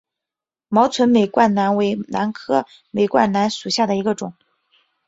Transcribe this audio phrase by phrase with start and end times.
[0.67, 4.33] 毛唇美冠兰为兰科美冠兰属下的一个种。